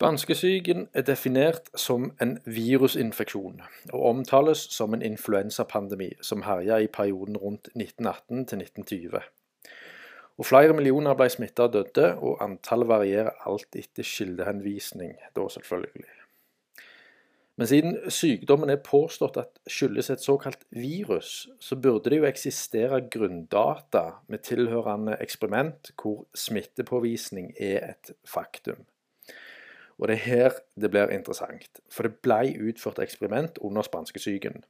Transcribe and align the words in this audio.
Spanskesyken 0.00 0.86
er 0.96 1.02
definert 1.04 1.66
som 1.76 2.06
en 2.24 2.38
virusinfeksjon, 2.48 3.58
og 3.92 4.04
omtales 4.08 4.62
som 4.72 4.94
en 4.96 5.02
influensapandemi 5.04 6.06
som 6.24 6.46
herja 6.46 6.78
i 6.80 6.86
perioden 6.88 7.36
rundt 7.36 7.68
1918 7.74 8.46
til 8.46 8.62
1920. 8.62 9.18
Og 10.38 10.46
Flere 10.48 10.72
millioner 10.72 11.18
ble 11.18 11.26
smitta 11.28 11.66
og 11.68 11.74
døde, 11.74 12.06
og 12.16 12.40
antallet 12.40 12.88
varierer 12.88 13.44
alt 13.44 13.76
etter 13.76 14.06
kildehenvisning, 14.08 15.18
da 15.36 15.44
selvfølgelig. 15.52 16.14
Men 17.60 17.68
siden 17.68 17.98
sykdommen 18.08 18.72
er 18.72 18.80
påstått 18.80 19.36
at 19.36 19.60
skyldes 19.68 20.08
et 20.14 20.24
såkalt 20.24 20.64
virus, 20.70 21.42
så 21.60 21.76
burde 21.76 22.08
det 22.08 22.22
jo 22.22 22.30
eksistere 22.30 23.02
grunndata 23.12 24.06
med 24.32 24.48
tilhørende 24.48 25.20
eksperiment 25.20 25.92
hvor 26.00 26.24
smittepåvisning 26.32 27.52
er 27.60 27.90
et 27.90 28.14
faktum. 28.24 28.80
Og 30.00 30.08
det 30.08 30.16
er 30.16 30.24
her 30.24 30.58
det 30.80 30.90
blir 30.90 31.12
interessant, 31.12 31.80
for 31.92 32.08
det 32.08 32.22
ble 32.24 32.54
utført 32.70 32.98
eksperiment 33.04 33.58
under 33.60 33.84
spanskesyken, 33.84 34.62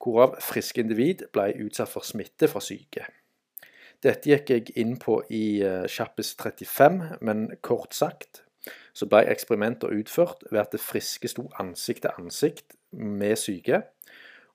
hvorav 0.00 0.38
friske 0.40 0.80
individ 0.80 1.26
ble 1.34 1.50
utsatt 1.66 1.92
for 1.92 2.06
smitte 2.06 2.48
fra 2.48 2.62
syke. 2.64 3.04
Dette 4.00 4.30
gikk 4.30 4.50
jeg 4.50 4.72
inn 4.80 4.96
på 4.96 5.18
i 5.28 5.60
Kjappes 5.60 6.32
eh, 6.32 6.44
35, 6.46 7.02
men 7.20 7.50
kort 7.60 7.92
sagt 7.94 8.46
så 8.96 9.06
ble 9.08 9.22
eksperimenter 9.28 9.92
utført 9.92 10.44
ved 10.50 10.60
at 10.62 10.72
det 10.72 10.80
friske 10.80 11.28
sto 11.28 11.46
ansikt 11.60 12.06
til 12.06 12.16
ansikt 12.16 12.76
med 12.96 13.36
syke, 13.40 13.82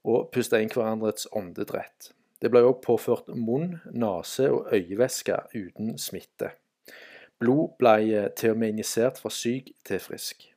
og 0.05 0.29
pusta 0.33 0.59
inn 0.61 0.73
hverandres 0.73 1.29
åndedrett. 1.33 2.11
Det 2.41 2.51
ble 2.53 2.61
òg 2.65 2.81
påført 2.83 3.29
munn, 3.31 3.79
nese 3.93 4.51
og 4.53 4.73
øyevæske 4.73 5.37
uten 5.55 5.95
smitte. 6.01 6.51
Blod 7.39 7.75
ble 7.79 8.29
til 8.37 8.53
og 8.55 8.59
med 8.61 8.75
injisert 8.75 9.19
fra 9.21 9.31
syk 9.33 9.71
til 9.85 9.99
frisk. 9.99 10.47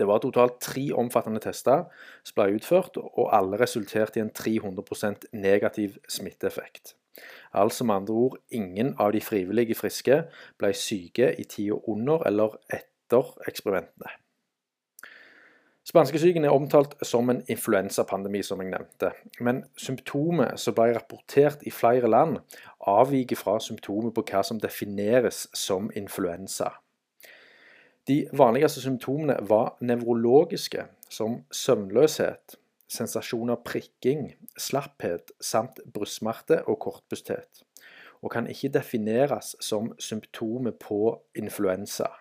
Det 0.00 0.06
var 0.08 0.22
totalt 0.22 0.60
tre 0.64 0.86
omfattende 0.96 1.42
tester 1.44 1.84
som 2.24 2.36
ble 2.38 2.56
utført, 2.56 2.96
og 2.96 3.28
alle 3.36 3.58
resulterte 3.60 4.20
i 4.20 4.24
en 4.24 4.32
300% 4.32 5.28
negativ 5.36 5.98
smitteeffekt. 6.08 6.94
Altså 7.52 7.84
med 7.84 7.94
andre 7.94 8.14
ord, 8.14 8.38
ingen 8.48 8.94
av 8.98 9.12
de 9.12 9.20
frivillige 9.20 9.76
friske 9.76 10.22
ble 10.60 10.72
syke 10.76 11.34
i 11.36 11.44
tida 11.44 11.76
under 11.90 12.24
eller 12.28 12.56
etter 12.72 13.34
eksperimentene. 13.50 14.14
Spanskesyken 15.90 16.44
er 16.46 16.54
omtalt 16.54 16.92
som 17.02 17.32
en 17.32 17.40
influensapandemi, 17.50 18.44
som 18.46 18.60
jeg 18.62 18.70
nevnte. 18.70 19.08
Men 19.42 19.64
symptomet 19.74 20.60
som 20.62 20.76
ble 20.76 20.92
rapportert 20.94 21.64
i 21.66 21.72
flere 21.74 22.06
land, 22.06 22.36
avviker 22.86 23.40
fra 23.40 23.56
symptomet 23.58 24.14
på 24.14 24.22
hva 24.28 24.44
som 24.46 24.60
defineres 24.62 25.48
som 25.56 25.88
influensa. 25.98 26.76
De 28.06 28.20
vanligste 28.30 28.84
symptomene 28.84 29.40
var 29.50 29.74
nevrologiske, 29.82 30.86
som 31.10 31.40
søvnløshet, 31.50 32.54
sensasjon 32.86 33.50
av 33.50 33.64
prikking, 33.66 34.28
slapphet 34.54 35.34
samt 35.42 35.82
brystsmerte 35.90 36.62
og 36.70 36.78
kortpusthet, 36.86 37.64
og 38.22 38.30
kan 38.36 38.46
ikke 38.46 38.70
defineres 38.78 39.56
som 39.58 39.90
symptomet 39.98 40.78
på 40.78 41.16
influensa. 41.34 42.12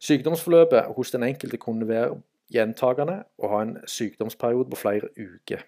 Sykdomsforløpet 0.00 0.92
hos 0.96 1.10
den 1.10 1.22
enkelte 1.22 1.56
kunne 1.56 1.88
være 1.88 2.20
gjentagende 2.52 3.24
og 3.38 3.50
ha 3.50 3.62
en 3.62 3.76
sykdomsperiode 3.86 4.70
på 4.70 4.76
flere 4.76 5.08
uker. 5.18 5.64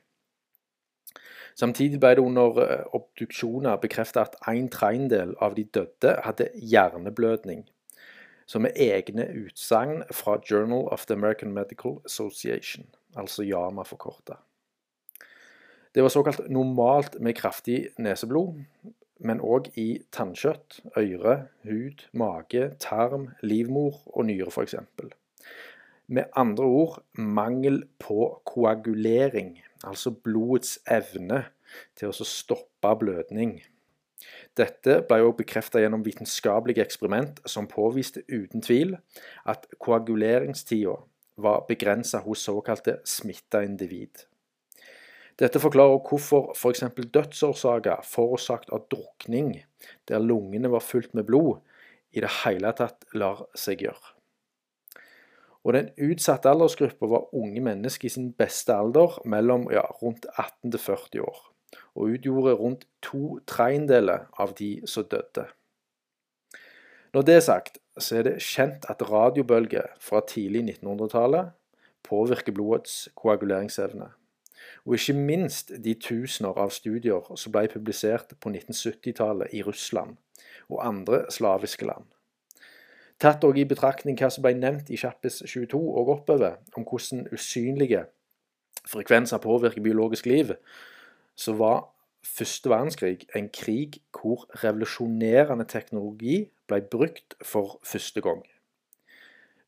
Samtidig 1.55 2.01
ble 2.01 2.15
det 2.17 2.23
under 2.25 2.61
eh, 2.63 2.85
obduksjoner 2.97 3.77
bekreftet 3.83 4.21
at 4.21 4.37
en 4.49 4.69
tredjedel 4.73 5.35
av 5.43 5.57
de 5.59 5.65
døde 5.65 6.15
hadde 6.25 6.49
hjerneblødning, 6.55 7.67
som 8.47 8.67
er 8.67 8.79
egne 8.79 9.27
utsagn 9.45 10.05
fra 10.15 10.39
Journal 10.51 10.89
of 10.95 11.07
the 11.07 11.15
American 11.15 11.53
Medical 11.53 11.99
Association, 12.05 12.87
altså 13.17 13.43
JAMA 13.43 13.83
forkorta. 13.83 14.39
Det 15.95 16.03
var 16.03 16.09
såkalt 16.09 16.49
normalt 16.49 17.21
med 17.21 17.35
kraftig 17.35 17.89
neseblod, 17.99 18.63
men 19.21 19.41
òg 19.45 19.71
i 19.81 20.01
tannkjøtt, 20.15 20.81
øre, 20.99 21.37
hud, 21.69 22.05
mage, 22.17 22.71
tarm, 22.83 23.29
livmor 23.45 24.01
og 24.15 24.27
nyre 24.31 24.53
f.eks. 24.53 24.77
Med 26.11 26.33
andre 26.37 26.65
ord 26.65 27.03
mangel 27.15 27.85
på 28.03 28.31
koagulering, 28.49 29.59
altså 29.87 30.11
blodets 30.11 30.79
evne 30.91 31.45
til 31.99 32.11
å 32.11 32.27
stoppe 32.27 32.95
blødning. 32.99 33.61
Dette 34.59 34.99
ble 35.07 35.21
også 35.23 35.39
bekreftet 35.39 35.85
gjennom 35.85 36.03
vitenskapelige 36.05 36.83
eksperiment 36.83 37.39
som 37.49 37.69
påviste 37.71 38.25
uten 38.29 38.65
tvil 38.65 38.97
at 39.49 39.69
koaguleringstida 39.79 40.97
var 41.41 41.65
begrensa 41.69 42.21
hos 42.25 42.43
såkalte 42.45 42.99
smitta 43.09 43.63
individ. 43.65 44.27
Dette 45.41 45.61
forklarer 45.61 46.03
hvorfor 46.05 46.51
f.eks. 46.53 46.83
For 46.85 47.11
dødsårsaker 47.17 48.05
forårsaket 48.05 48.73
av 48.77 48.85
drukning, 48.93 49.55
der 50.09 50.21
lungene 50.21 50.69
var 50.73 50.85
fylt 50.85 51.15
med 51.17 51.25
blod, 51.31 51.63
i 52.13 52.21
det 52.21 52.33
hele 52.43 52.73
tatt 52.77 53.07
lar 53.17 53.47
seg 53.57 53.87
gjøre. 53.87 54.17
Og 55.65 55.77
Den 55.77 55.91
utsatte 56.01 56.51
aldersgruppa 56.51 57.09
var 57.09 57.33
unge 57.37 57.61
mennesker 57.65 58.09
i 58.09 58.13
sin 58.13 58.31
beste 58.37 58.75
alder, 58.75 59.17
mellom 59.25 59.69
ja, 59.73 59.85
rundt 60.03 60.27
18 60.37 60.73
til 60.73 60.81
40 60.81 61.25
år, 61.25 61.41
og 61.95 62.13
utgjorde 62.17 62.55
rundt 62.61 62.87
to 63.05 63.39
tredjedeler 63.49 64.29
av 64.41 64.55
de 64.61 64.71
som 64.89 65.09
døde. 65.09 65.47
Når 67.15 67.27
det 67.27 67.37
er 67.37 67.45
sagt, 67.49 67.81
så 67.99 68.21
er 68.21 68.29
det 68.29 68.45
kjent 68.45 68.87
at 68.93 69.03
radiobølger 69.09 69.89
fra 70.01 70.21
tidlig 70.29 70.67
1900-tallet 70.69 71.53
påvirker 72.07 72.55
blodets 72.57 73.09
koaguleringsevne 73.19 74.13
og 74.85 74.97
ikke 74.97 75.17
minst 75.17 75.73
de 75.85 75.95
tusener 75.95 76.57
av 76.59 76.73
studier 76.75 77.27
som 77.37 77.53
ble 77.55 77.67
publisert 77.73 78.35
på 78.41 78.53
1970-tallet 78.53 79.55
i 79.57 79.63
Russland 79.67 80.17
og 80.71 80.83
andre 80.87 81.25
slaviske 81.33 81.87
land. 81.87 82.07
Tatt 83.21 83.45
òg 83.45 83.59
i 83.61 83.69
betraktning 83.69 84.17
hva 84.17 84.31
som 84.33 84.45
ble 84.47 84.55
nevnt 84.57 84.89
i 84.89 84.99
Kjappes 85.01 85.43
22 85.45 85.77
og 85.77 86.15
oppover, 86.15 86.57
om 86.77 86.87
hvordan 86.89 87.27
usynlige 87.35 88.07
frekvenser 88.89 89.43
påvirker 89.45 89.85
biologisk 89.85 90.27
liv, 90.31 90.55
så 91.37 91.53
var 91.59 91.83
første 92.25 92.71
verdenskrig 92.73 93.27
en 93.37 93.51
krig 93.53 94.01
hvor 94.17 94.47
revolusjonerende 94.63 95.69
teknologi 95.69 96.47
ble 96.69 96.81
brukt 96.93 97.37
for 97.45 97.79
første 97.85 98.25
gang 98.25 98.41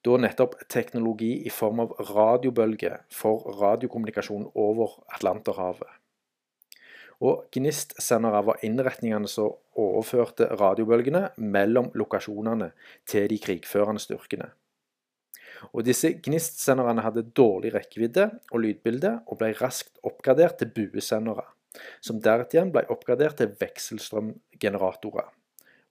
da 0.03 0.19
nettopp 0.19 0.57
teknologi 0.73 1.33
i 1.47 1.51
form 1.51 1.85
av 1.85 1.93
radiobølger 2.11 3.05
for 3.15 3.45
radiokommunikasjon 3.61 4.49
over 4.59 4.97
Atlanterhavet. 5.15 5.91
Og 7.23 7.45
Gnist-sendere 7.55 8.41
var 8.49 8.65
innretningene 8.67 9.31
som 9.31 9.55
overførte 9.79 10.49
radiobølgene 10.59 11.29
mellom 11.39 11.93
lokasjonene 11.95 12.73
til 13.07 13.29
de 13.31 13.39
krigførende 13.39 14.03
styrkene. 14.03 14.49
Og 15.71 15.85
Disse 15.87 16.11
Gnist-senderne 16.19 17.05
hadde 17.07 17.29
dårlig 17.39 17.71
rekkevidde 17.77 18.27
og 18.51 18.65
lydbilde, 18.65 19.21
og 19.31 19.39
ble 19.39 19.53
raskt 19.61 20.03
oppgradert 20.03 20.59
til 20.59 20.73
buesendere, 20.75 21.47
som 22.03 22.19
deretter 22.25 22.59
igjen 22.59 22.75
ble 22.75 22.83
oppgradert 22.91 23.39
til 23.39 23.55
vekselstrømgeneratorer, 23.61 25.31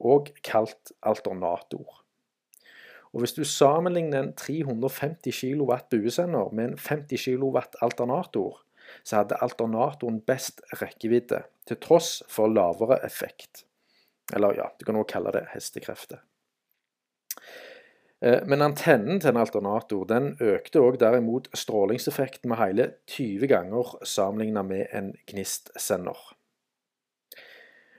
og 0.04 0.34
kalt 0.44 0.92
alternator. 1.00 2.01
Og 3.14 3.20
Hvis 3.20 3.34
du 3.34 3.44
sammenligner 3.44 4.20
en 4.24 4.34
350 4.34 5.32
kW 5.42 5.74
buesender 5.92 6.54
med 6.54 6.66
en 6.66 6.78
50 6.78 7.26
kW 7.26 7.58
alternator, 7.82 8.62
så 9.04 9.22
hadde 9.22 9.40
alternatoren 9.42 10.22
best 10.22 10.62
rekkevidde, 10.82 11.44
til 11.68 11.78
tross 11.78 12.24
for 12.30 12.48
lavere 12.48 13.00
effekt. 13.06 13.66
Eller 14.34 14.56
ja, 14.56 14.72
du 14.80 14.86
kan 14.86 14.96
også 14.96 15.14
kalle 15.14 15.34
det 15.36 15.46
hestekrefter. 15.54 16.24
Eh, 18.22 18.42
men 18.48 18.62
antennen 18.62 19.20
til 19.20 19.34
en 19.34 19.42
alternator 19.42 20.06
den 20.10 20.36
økte 20.40 20.84
òg 20.84 21.00
derimot 21.02 21.50
strålingseffekten 21.58 22.52
med 22.52 22.62
hele 22.62 22.88
20 23.10 23.50
ganger 23.50 23.96
sammenlignet 24.08 24.68
med 24.68 24.94
en 24.98 25.14
gnistsender. 25.28 26.20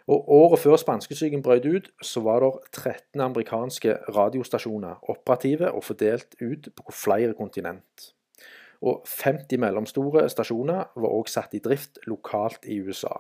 Og 0.07 0.33
Året 0.35 0.59
før 0.59 0.77
spanskesyken 0.81 1.43
brøt 1.43 1.67
ut, 1.67 1.91
så 2.03 2.21
var 2.21 2.43
det 2.43 2.53
13 2.73 3.21
amerikanske 3.21 3.95
radiostasjoner 4.17 5.11
operative 5.11 5.71
og 5.71 5.85
fordelt 5.85 6.35
ut 6.43 6.69
på 6.77 6.93
flere 6.93 7.35
kontinent. 7.39 8.13
Og 8.83 9.05
50 9.07 9.61
mellomstore 9.63 10.25
stasjoner 10.31 10.89
var 10.97 11.13
også 11.15 11.39
satt 11.39 11.55
i 11.55 11.63
drift 11.63 12.01
lokalt 12.11 12.67
i 12.67 12.81
USA. 12.83 13.15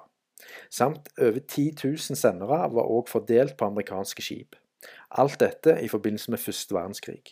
Samt 0.70 1.08
over 1.20 1.38
10 1.38 1.68
000 1.84 2.18
sendere 2.18 2.58
var 2.74 2.82
også 2.82 3.12
fordelt 3.12 3.56
på 3.56 3.68
amerikanske 3.70 4.22
skip. 4.22 4.56
Alt 5.10 5.38
dette 5.40 5.78
i 5.82 5.88
forbindelse 5.88 6.30
med 6.30 6.42
første 6.42 6.74
verdenskrig. 6.74 7.22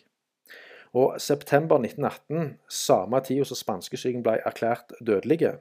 Og 0.95 1.21
september 1.21 1.79
1918, 1.79 2.59
samme 2.69 3.21
tid 3.27 3.45
som 3.45 3.59
spanskesyken 3.59 4.23
ble 4.27 4.39
erklært 4.47 4.95
dødelige, 5.07 5.57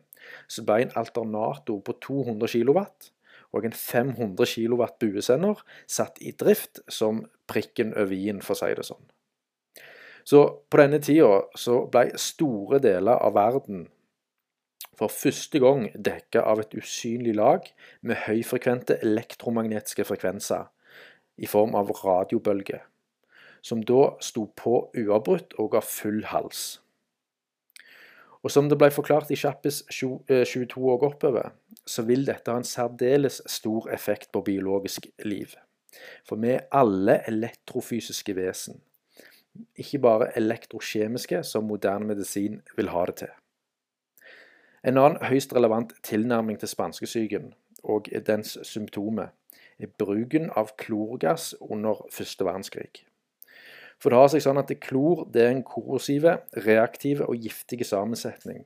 så 0.47 0.63
ble 0.65 0.83
en 0.83 0.93
alternator 0.97 1.81
på 1.85 1.95
200 2.01 2.49
kW 2.53 2.81
og 3.53 3.65
en 3.65 3.75
500 3.75 4.45
kW 4.45 4.83
buesender 5.01 5.61
satt 5.87 6.19
i 6.21 6.33
drift 6.37 6.83
som 6.87 7.23
prikken 7.49 7.95
over 7.97 8.13
i-en, 8.13 8.43
for 8.45 8.53
å 8.55 8.61
si 8.61 8.73
det 8.77 8.85
sånn. 8.85 9.05
Så 10.29 10.43
på 10.69 10.77
denne 10.77 10.99
tida 11.01 11.39
så 11.57 11.81
ble 11.89 12.11
store 12.21 12.77
deler 12.83 13.17
av 13.17 13.33
verden 13.33 13.87
for 14.99 15.11
første 15.13 15.61
gang 15.63 15.87
dekka 15.95 16.43
av 16.43 16.59
et 16.59 16.75
usynlig 16.75 17.33
lag 17.37 17.65
med 18.03 18.25
høyfrekvente 18.25 18.99
elektromagnetiske 19.05 20.03
frekvenser 20.09 20.67
i 21.39 21.47
form 21.47 21.77
av 21.79 21.93
radiobølger, 22.01 22.81
som 23.63 23.81
da 23.87 24.09
sto 24.23 24.49
på 24.59 24.81
uavbrutt 24.99 25.55
og 25.55 25.71
ga 25.77 25.81
full 25.85 26.25
hals. 26.33 26.81
Og 28.43 28.51
som 28.51 28.67
det 28.71 28.77
ble 28.79 28.91
forklart 28.91 29.31
i 29.31 29.39
Kjappes 29.39 29.81
22 29.91 30.83
år 30.91 31.07
oppover, 31.09 31.53
så 31.89 32.05
vil 32.05 32.25
dette 32.27 32.51
ha 32.51 32.61
en 32.61 32.67
særdeles 32.67 33.41
stor 33.49 33.89
effekt 33.93 34.31
på 34.35 34.43
biologisk 34.45 35.07
liv. 35.25 35.55
For 36.27 36.37
vi 36.37 36.53
er 36.53 36.67
alle 36.75 37.17
elektrofysiske 37.27 38.35
vesen, 38.37 38.81
ikke 39.75 39.99
bare 39.99 40.29
elektrokjemiske, 40.37 41.41
som 41.43 41.65
moderne 41.65 42.05
medisin 42.11 42.61
vil 42.77 42.91
ha 42.93 43.05
det 43.09 43.15
til. 43.23 43.33
En 44.85 45.01
annen 45.01 45.25
høyst 45.27 45.55
relevant 45.55 45.91
tilnærming 46.05 46.59
til 46.61 46.69
spanskesyken 46.71 47.49
og 47.83 48.07
dens 48.27 48.57
symptomer 48.63 49.33
er 49.79 49.91
bruken 49.99 50.49
av 50.59 50.73
klorgass 50.79 51.53
under 51.59 52.05
første 52.11 52.45
verdenskrig. 52.45 53.05
For 53.99 54.11
det 54.11 54.19
har 54.19 54.31
seg 54.31 54.43
sånn 54.45 54.61
at 54.61 54.71
klor 54.83 55.25
er 55.35 55.49
en 55.51 55.63
korrosive, 55.67 56.37
reaktive 56.65 57.27
og 57.27 57.39
giftige 57.43 57.87
sammensetning, 57.87 58.63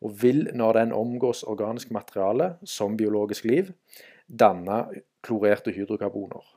og 0.00 0.22
vil, 0.22 0.48
når 0.56 0.72
den 0.72 0.92
omgås 0.96 1.42
organisk 1.42 1.90
materiale, 1.90 2.54
som 2.64 2.96
biologisk 2.96 3.44
liv, 3.44 3.72
danne 4.26 4.84
klorerte 5.22 5.72
hydrokarboner. 5.76 6.56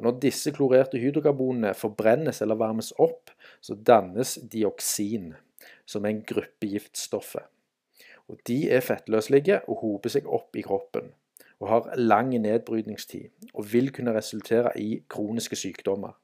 Og 0.00 0.04
Når 0.04 0.20
disse 0.20 0.50
klorerte 0.50 0.98
hydrokarbonene 0.98 1.74
forbrennes 1.74 2.40
eller 2.40 2.56
varmes 2.56 2.92
opp, 2.98 3.30
så 3.60 3.74
dannes 3.74 4.38
dioksin, 4.52 5.34
som 5.84 6.04
er 6.04 6.14
en 6.14 6.22
gruppe 6.24 6.70
giftstoffer. 6.72 7.44
Og 8.28 8.40
De 8.48 8.70
er 8.70 8.80
fettløselige 8.80 9.60
og 9.68 9.82
hoper 9.82 10.12
seg 10.14 10.28
opp 10.28 10.56
i 10.56 10.64
kroppen, 10.64 11.12
og 11.60 11.68
har 11.68 11.90
lang 12.00 12.32
nedbrytningstid, 12.32 13.28
og 13.52 13.72
vil 13.72 13.92
kunne 13.92 14.14
resultere 14.16 14.72
i 14.80 15.02
kroniske 15.08 15.56
sykdommer. 15.56 16.16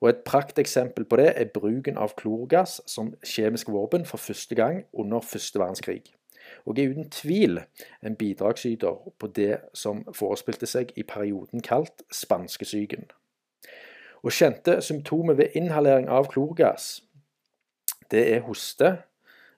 Og 0.00 0.08
Et 0.08 0.22
prakteksempel 0.24 1.04
på 1.04 1.16
det 1.16 1.32
er 1.36 1.52
bruken 1.54 1.98
av 1.98 2.14
klorgass 2.16 2.80
som 2.86 3.12
kjemisk 3.24 3.68
våpen 3.68 4.06
for 4.06 4.16
første 4.16 4.54
gang 4.54 4.84
under 4.92 5.20
første 5.20 5.58
verdenskrig. 5.58 6.02
Og 6.64 6.78
er 6.84 6.90
uten 6.90 7.10
tvil 7.10 7.60
en 8.02 8.16
bidragsyter 8.16 9.12
på 9.18 9.26
det 9.26 9.58
som 9.74 10.04
forespilte 10.14 10.66
seg 10.66 10.92
i 10.96 11.02
perioden 11.02 11.60
kalt 11.60 12.02
spanskesyken. 12.12 13.04
Og 14.22 14.32
Kjente 14.32 14.80
symptomer 14.82 15.34
ved 15.34 15.56
inhalering 15.56 16.08
av 16.08 16.28
klorgass 16.32 17.02
det 18.10 18.24
er 18.34 18.40
hoste, 18.42 18.96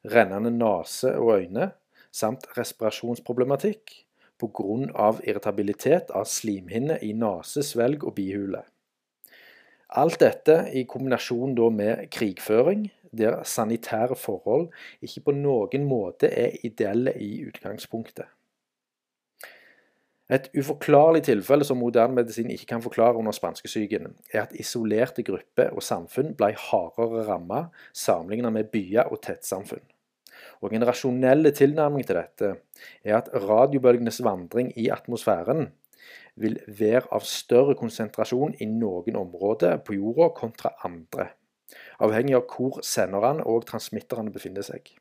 rennende 0.04 0.50
nese 0.52 1.14
og 1.16 1.38
øyne, 1.38 1.70
samt 2.12 2.44
respirasjonsproblematikk 2.58 3.94
pga. 4.38 5.12
irritabilitet 5.24 6.10
av 6.10 6.24
slimhinne 6.24 6.98
i 7.02 7.12
nese, 7.12 7.62
svelg 7.62 8.04
og 8.04 8.14
bihule. 8.14 8.62
Alt 9.92 10.20
dette 10.20 10.56
i 10.72 10.86
kombinasjon 10.88 11.54
med 11.74 12.08
krigføring, 12.10 12.86
der 13.12 13.42
sanitære 13.44 14.16
forhold 14.16 14.70
ikke 15.02 15.20
på 15.20 15.34
noen 15.36 15.84
måte 15.84 16.30
er 16.32 16.56
ideelle 16.64 17.12
i 17.20 17.44
utgangspunktet. 17.44 18.24
Et 20.32 20.46
uforklarlig 20.56 21.26
tilfelle 21.26 21.64
som 21.68 21.76
moderne 21.76 22.16
medisin 22.16 22.50
ikke 22.50 22.70
kan 22.70 22.82
forklare 22.82 23.18
under 23.20 23.34
spanskesyken, 23.36 24.14
er 24.32 24.46
at 24.46 24.54
isolerte 24.56 25.22
grupper 25.22 25.74
og 25.76 25.84
samfunn 25.84 26.32
ble 26.38 26.54
hardere 26.56 27.26
rammet 27.28 27.68
sammenlignet 27.92 28.54
med 28.54 28.70
byer 28.72 29.12
og 29.12 29.20
tettsamfunn. 29.26 29.84
Og 30.62 30.72
En 30.72 30.86
rasjonell 30.86 31.52
tilnærming 31.52 32.06
til 32.06 32.16
dette 32.16 32.54
er 33.04 33.18
at 33.18 33.28
radiobølgenes 33.34 34.22
vandring 34.24 34.72
i 34.78 34.88
atmosfæren 34.88 35.68
vil 36.40 36.58
være 36.66 37.08
av 37.12 37.26
større 37.28 37.76
konsentrasjon 37.78 38.56
i 38.60 38.68
noen 38.70 39.18
områder 39.20 39.82
på 39.84 39.98
jorda 39.98 40.30
kontra 40.36 40.72
andre, 40.86 41.30
avhengig 42.00 42.36
av 42.38 42.46
hvor 42.48 42.80
senderne 42.86 43.44
og 43.48 43.66
transmitterne 43.68 44.32
befinner 44.32 44.64
seg. 44.66 44.94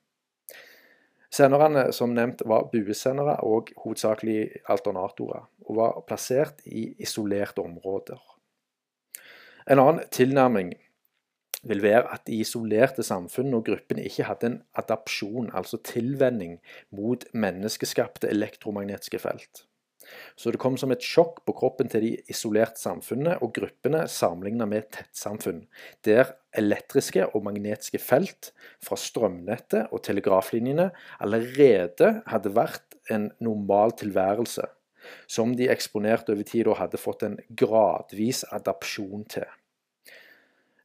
Senderne 1.32 1.86
som 1.96 2.12
nevnt 2.12 2.44
var 2.44 2.68
buesendere 2.74 3.38
og 3.48 3.72
hovedsakelig 3.80 4.64
alternatorer, 4.72 5.48
og 5.64 5.78
var 5.78 6.00
plassert 6.08 6.60
i 6.68 6.90
isolerte 7.00 7.64
områder. 7.64 8.20
En 9.72 9.80
annen 9.80 10.04
tilnærming 10.12 10.74
vil 11.64 11.84
være 11.84 12.10
at 12.12 12.26
de 12.28 12.42
isolerte 12.42 13.04
samfunnene 13.06 13.62
og 13.62 13.68
gruppene 13.70 14.04
ikke 14.04 14.26
hadde 14.28 14.50
en 14.50 14.62
adapsjon, 14.76 15.52
altså 15.54 15.80
tilvenning, 15.86 16.60
mot 16.92 17.24
menneskeskapte 17.34 18.28
elektromagnetiske 18.28 19.22
felt. 19.22 19.66
Så 20.36 20.52
det 20.52 20.60
kom 20.62 20.78
som 20.80 20.92
et 20.94 21.06
sjokk 21.06 21.42
på 21.48 21.56
kroppen 21.58 21.90
til 21.92 22.06
de 22.06 22.12
isolerte 22.32 22.82
samfunnene 22.82 23.38
og 23.44 23.54
gruppene 23.56 24.04
sammenlignet 24.12 24.70
med 24.72 24.90
tettsamfunn, 24.96 25.64
der 26.08 26.34
elektriske 26.58 27.28
og 27.32 27.46
magnetiske 27.48 28.02
felt 28.02 28.52
fra 28.84 28.98
strømnettet 29.00 29.92
og 29.92 30.04
telegraflinjene 30.08 30.90
allerede 31.24 32.14
hadde 32.28 32.54
vært 32.56 33.00
en 33.12 33.30
normal 33.44 33.96
tilværelse, 34.00 34.68
som 35.32 35.56
de 35.58 35.70
eksponerte 35.72 36.36
over 36.36 36.48
tid 36.48 36.70
og 36.70 36.80
hadde 36.82 37.02
fått 37.02 37.26
en 37.28 37.40
gradvis 37.58 38.44
adapsjon 38.54 39.26
til. 39.32 39.48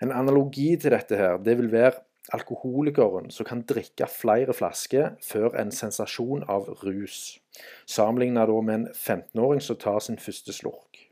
En 0.04 0.12
analogi 0.12 0.74
til 0.80 0.92
dette 0.92 1.16
her, 1.16 1.38
det 1.40 1.56
vil 1.58 1.70
være 1.72 2.02
alkoholikeren 2.34 3.30
som 3.30 3.46
kan 3.46 3.62
drikke 3.68 4.08
flere 4.10 4.54
flasker 4.56 5.14
før 5.22 5.54
en 5.60 5.72
sensasjon 5.74 6.44
av 6.50 6.68
rus, 6.82 7.38
sammenlignet 7.86 8.50
med 8.64 8.74
en 8.74 8.88
15-åring 8.92 9.62
som 9.62 9.78
tar 9.80 10.00
sin 10.02 10.18
første 10.18 10.52
slurk. 10.52 11.06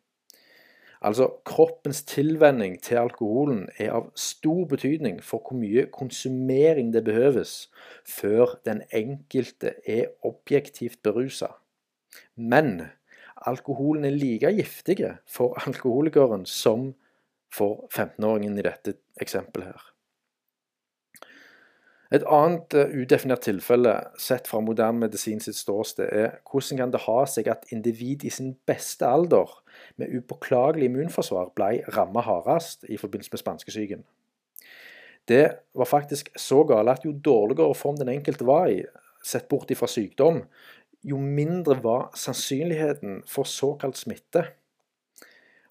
Altså, 1.05 1.29
Kroppens 1.45 2.03
tilvenning 2.09 2.79
til 2.83 2.97
alkoholen 2.97 3.67
er 3.79 3.93
av 3.93 4.07
stor 4.17 4.65
betydning 4.71 5.19
for 5.23 5.45
hvor 5.45 5.59
mye 5.61 5.85
konsumering 5.93 6.95
det 6.95 7.05
behøves 7.05 7.69
før 8.09 8.57
den 8.65 8.81
enkelte 8.89 9.75
er 9.85 10.15
objektivt 10.25 11.03
berusa. 11.05 11.51
Men 12.37 12.87
alkoholen 13.37 14.09
er 14.09 14.17
like 14.17 14.55
giftig 14.57 15.03
for 15.29 15.61
alkoholikeren 15.67 16.47
som 16.49 16.95
for 17.53 17.85
15-åringen 17.93 18.59
i 18.59 18.65
dette 18.65 18.97
eksempelet 19.21 19.75
her. 19.75 19.94
Et 22.13 22.25
annet 22.29 22.75
uh, 22.77 22.91
udefinert 22.93 23.47
tilfelle 23.47 23.95
sett 24.21 24.49
fra 24.51 24.61
moderne 24.61 25.07
medisin 25.07 25.41
sitt 25.41 25.57
ståsted 25.57 26.11
er 26.13 26.35
hvordan 26.51 26.83
kan 26.83 26.93
det 26.93 27.05
ha 27.07 27.21
seg 27.31 27.49
at 27.49 27.65
individ 27.73 28.27
i 28.29 28.33
sin 28.33 28.53
beste 28.69 29.09
alder 29.09 29.51
med 29.97 30.13
upåklagelig 30.19 30.91
immunforsvar 30.91 31.55
ble 31.57 31.81
rammet 31.97 32.29
hardest 32.29 32.85
i 32.85 33.01
forbindelse 33.01 33.33
med 33.33 33.43
spanskesyken. 33.43 34.05
Det 35.29 35.45
var 35.73 35.89
faktisk 35.89 36.29
så 36.37 36.61
gale 36.69 36.93
at 36.93 37.07
jo 37.07 37.15
dårligere 37.17 37.75
form 37.75 37.97
den 37.97 38.13
enkelte 38.13 38.45
var 38.45 38.69
i, 38.69 38.83
sett 39.25 39.49
bort 39.49 39.71
ifra 39.73 39.89
sykdom, 39.89 40.43
jo 41.05 41.17
mindre 41.21 41.79
var 41.85 42.11
sannsynligheten 42.17 43.23
for 43.29 43.49
såkalt 43.49 43.97
smitte. 43.97 44.45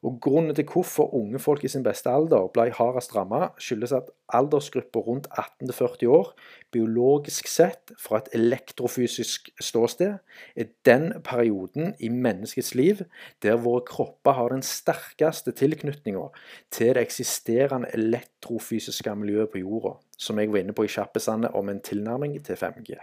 Og 0.04 0.18
Grunnen 0.22 0.56
til 0.56 0.66
hvorfor 0.68 1.14
unge 1.16 1.40
folk 1.40 1.64
i 1.64 1.70
sin 1.72 1.84
beste 1.84 2.12
alder 2.12 2.50
ble 2.52 2.66
hardest 2.76 3.14
rammet, 3.16 3.56
skyldes 3.58 3.94
at 3.96 4.10
aldersgruppa 4.36 5.00
rundt 5.00 5.30
18-40 5.32 6.10
år, 6.12 6.34
biologisk 6.76 7.48
sett 7.48 7.94
fra 8.00 8.20
et 8.20 8.28
elektrofysisk 8.36 9.48
ståsted, 9.64 10.18
er 10.60 10.74
den 10.86 11.14
perioden 11.24 11.96
i 12.00 12.12
menneskets 12.12 12.74
liv 12.76 13.06
der 13.44 13.56
våre 13.64 13.86
kropper 13.88 14.36
har 14.36 14.52
den 14.52 14.66
sterkeste 14.68 15.56
tilknytninga 15.56 16.28
til 16.72 16.94
det 16.98 17.08
eksisterende 17.08 17.94
elektrofysiske 17.96 19.16
miljøet 19.16 19.56
på 19.56 19.64
jorda, 19.64 19.96
som 20.18 20.40
jeg 20.40 20.52
var 20.52 20.66
inne 20.66 20.76
på 20.76 20.84
i 20.84 20.92
Kjappesandet 20.92 21.56
om 21.56 21.72
en 21.72 21.82
tilnærming 21.82 22.42
til 22.44 22.60
5G. 22.60 23.00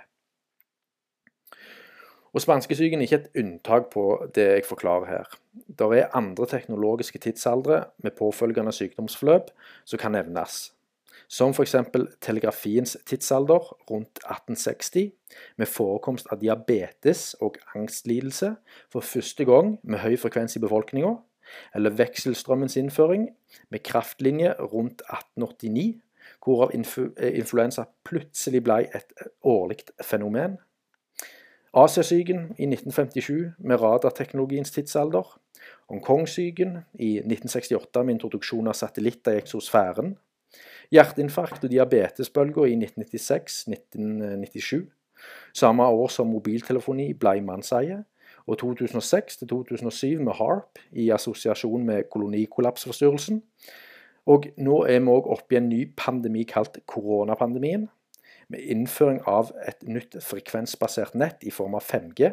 Og 2.31 2.41
Spanskesyken 2.45 3.01
er 3.01 3.09
ikke 3.09 3.17
et 3.25 3.41
unntak 3.43 3.89
på 3.91 4.05
det 4.35 4.45
jeg 4.45 4.67
forklarer 4.69 5.09
her. 5.09 5.33
Det 5.81 6.03
er 6.03 6.17
andre 6.17 6.47
teknologiske 6.47 7.19
tidsaldre 7.19 7.85
med 8.05 8.17
påfølgende 8.19 8.73
sykdomsforløp 8.73 9.49
som 9.85 9.99
kan 9.99 10.13
nevnes. 10.13 10.73
Som 11.31 11.55
f.eks. 11.55 11.77
telegrafiens 12.21 12.97
tidsalder 13.07 13.63
rundt 13.91 14.19
1860, 14.27 15.13
med 15.57 15.67
forekomst 15.71 16.27
av 16.33 16.41
diabetes 16.41 17.35
og 17.41 17.57
angstlidelse 17.77 18.57
for 18.91 19.07
første 19.07 19.47
gang 19.47 19.77
med 19.83 20.03
høy 20.03 20.17
frekvens 20.19 20.59
i 20.59 20.63
befolkninga, 20.63 21.15
eller 21.75 21.95
vekselstrømmens 21.99 22.77
innføring 22.77 23.29
med 23.71 23.85
kraftlinje 23.87 24.57
rundt 24.59 25.05
1889, 25.07 26.01
hvorav 26.45 26.75
influensa 26.75 27.87
plutselig 28.07 28.65
ble 28.67 28.83
et 28.91 29.15
årlig 29.47 29.85
fenomen 30.03 30.59
Asiasyken 31.75 32.55
i 32.59 32.67
1957 32.67 33.53
med 33.59 33.83
radarteknologiens 33.83 34.71
tidsalder. 34.71 35.41
Hongkong-syken 35.89 36.79
i 36.95 37.19
1968 37.19 38.05
med 38.05 38.15
introduksjon 38.15 38.67
av 38.67 38.75
satellitter 38.75 39.37
i 39.37 39.39
eksosfæren. 39.39 40.17
Hjerteinfarkt 40.91 41.65
og 41.65 41.71
diabetesbølga 41.71 42.65
i 42.67 42.75
1996-1997, 42.75 44.81
samme 45.55 45.87
år 45.87 46.09
som 46.11 46.27
mobiltelefoni 46.35 47.13
ble 47.15 47.39
mannseie, 47.47 48.03
og 48.51 48.59
2006 48.59 49.45
2007 49.45 50.19
med 50.27 50.35
HARP 50.41 50.83
i 50.91 51.07
assosiasjon 51.15 51.87
med 51.87 52.11
kolonikollapsforstyrrelsen. 52.11 53.43
Og 54.27 54.51
nå 54.59 54.83
er 54.91 54.99
vi 54.99 55.15
òg 55.15 55.31
oppe 55.31 55.55
i 55.55 55.61
en 55.61 55.71
ny 55.71 55.85
pandemi 55.97 56.43
kalt 56.51 56.83
koronapandemien, 56.91 57.87
med 58.51 58.61
innføring 58.75 59.21
av 59.31 59.53
et 59.67 59.83
nytt 59.87 60.17
frekvensbasert 60.27 61.15
nett 61.19 61.45
i 61.47 61.53
form 61.55 61.77
av 61.79 61.87
5G, 61.87 62.33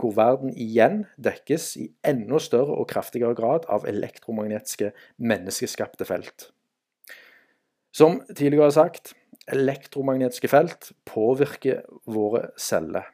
hvor 0.00 0.14
verden 0.16 0.54
igjen 0.56 1.04
dekkes 1.20 1.70
i 1.78 1.90
enda 2.06 2.40
større 2.42 2.78
og 2.80 2.88
kraftigere 2.90 3.36
grad 3.38 3.68
av 3.70 3.86
elektromagnetiske 3.88 4.90
menneskeskapte 5.20 6.08
felt. 6.08 6.48
Som 7.94 8.20
tidligere 8.32 8.72
sagt, 8.74 9.14
elektromagnetiske 9.52 10.50
felt 10.50 10.92
påvirker 11.08 11.84
våre 12.08 12.48
celler. 12.60 13.06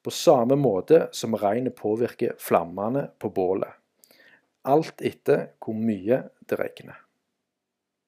På 0.00 0.12
samme 0.14 0.56
måte 0.56 1.08
som 1.16 1.36
regnet 1.36 1.76
påvirker 1.76 2.36
flammene 2.40 3.10
på 3.20 3.28
bålet. 3.36 3.72
Alt 4.68 5.00
etter 5.04 5.52
hvor 5.60 5.76
mye 5.76 6.22
det 6.48 6.60
regner. 6.60 6.96